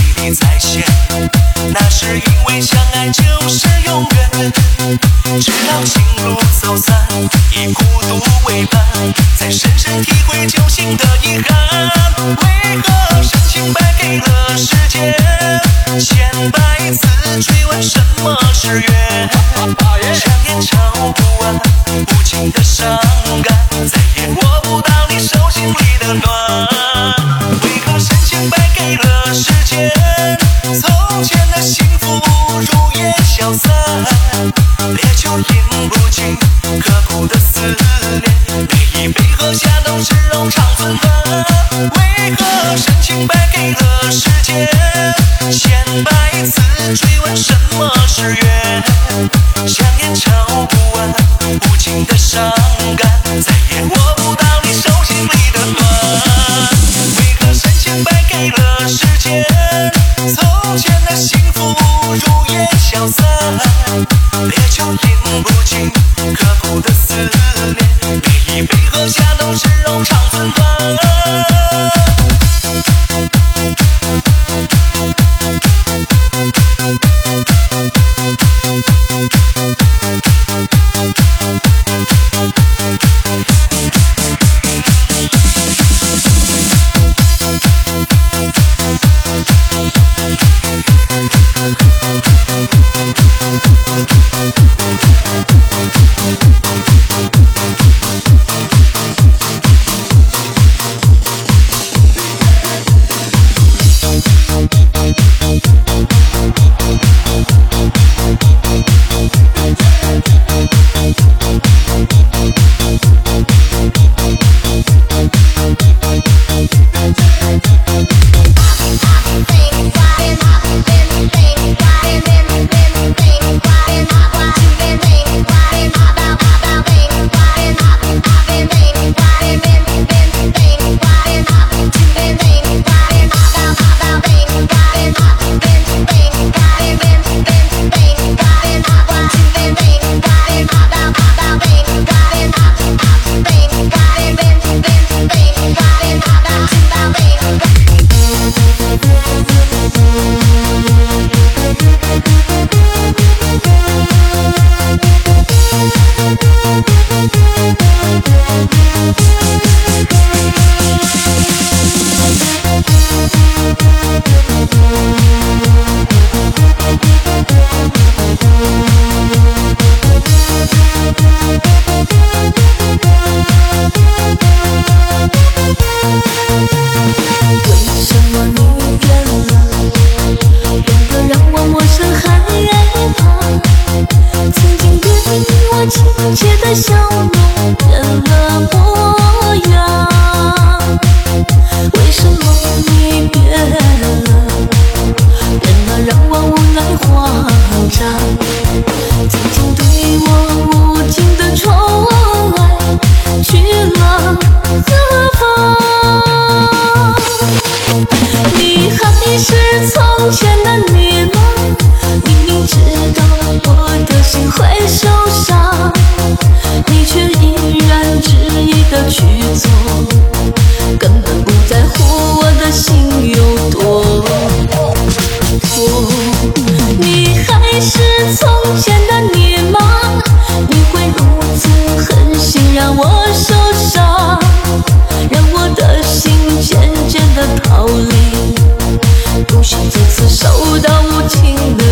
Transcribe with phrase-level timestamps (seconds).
[0.00, 0.82] 历历在先，
[1.72, 4.52] 那是因为相爱就是永远。
[5.40, 7.06] 直到情路走散，
[7.54, 8.82] 以孤独为伴，
[9.38, 11.90] 才深深体会旧情的遗憾。
[12.18, 15.14] 为何深情败给了时间？
[16.00, 19.30] 千百次追问什么是缘，
[20.14, 21.54] 想念唱不完，
[21.86, 22.98] 无尽的伤
[23.42, 26.89] 感，再也握不到你手心里的暖。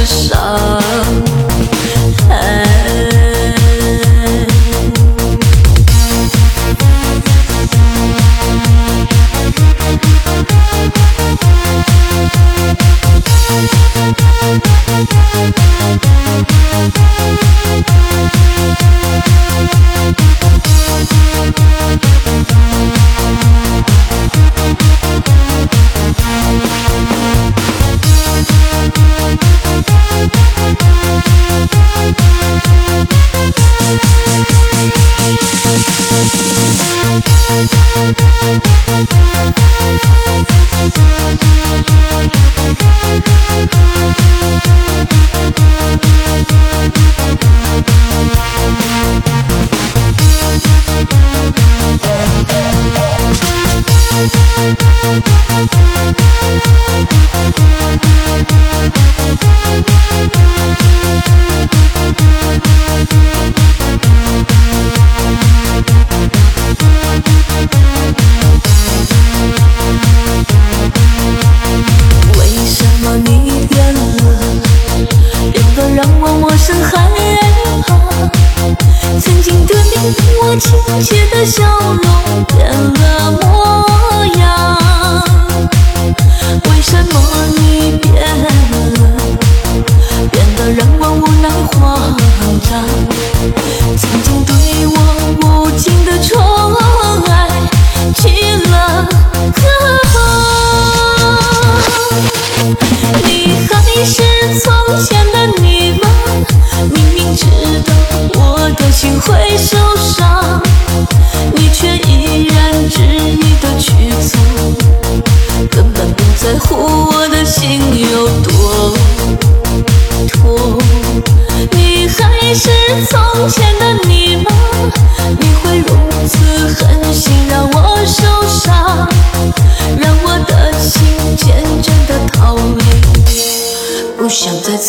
[0.09, 0.38] so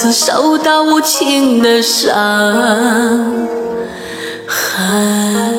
[0.01, 2.15] 次受到无情的伤
[4.47, 5.58] 害。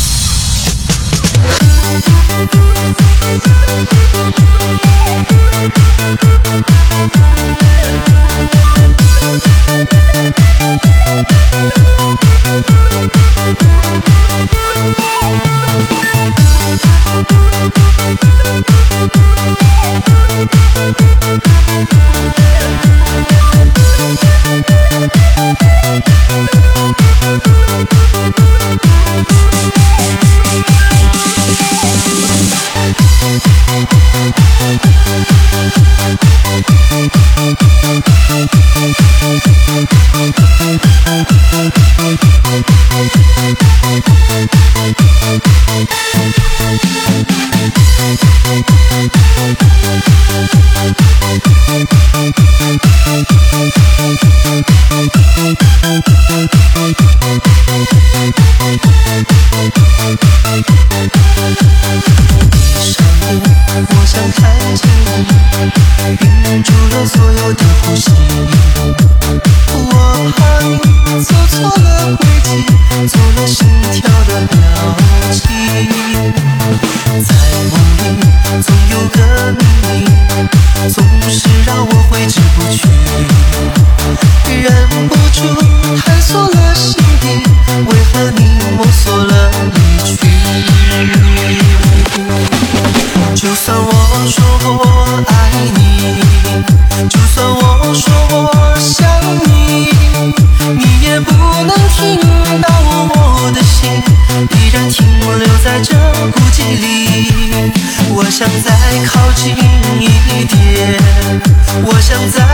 [111.83, 112.50] 我想在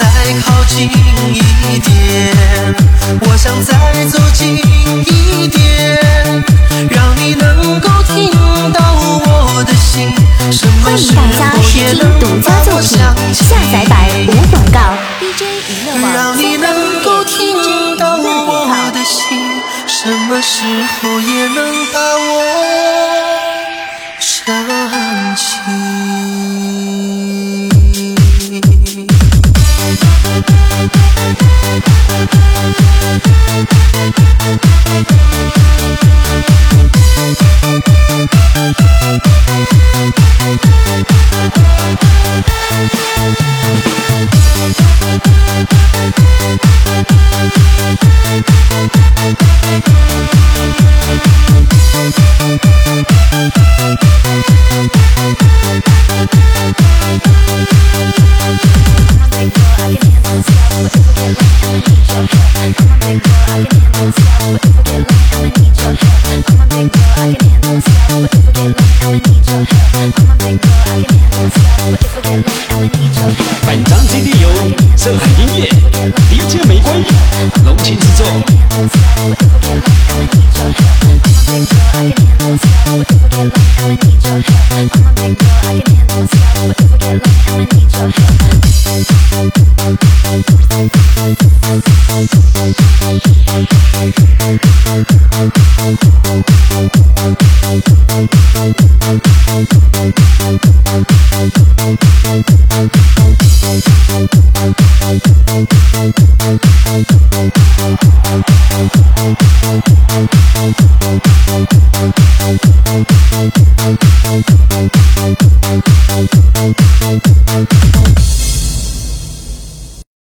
[0.00, 1.90] 再靠近一点，
[3.20, 3.68] 我想再
[4.06, 6.42] 走近一点，
[6.88, 8.30] 让你能够听
[8.72, 10.10] 到我的心。
[10.50, 11.20] 什么时候
[11.74, 12.88] 也能欢迎大家收听独家作品，
[13.34, 13.92] 下载版
[14.26, 14.78] 无广告。
[16.14, 20.64] 让你能够听到我的心，什么时
[21.02, 21.19] 候